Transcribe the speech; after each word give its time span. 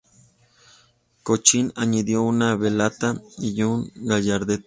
Cochin 1.23 1.71
añadió 1.75 2.23
una 2.23 2.55
veleta 2.55 3.21
y 3.37 3.61
un 3.61 3.91
gallardete. 3.93 4.59